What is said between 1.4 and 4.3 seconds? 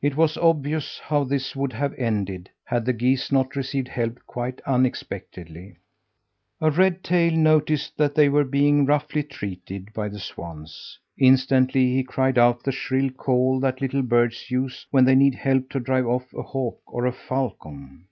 would have ended had the geese not received help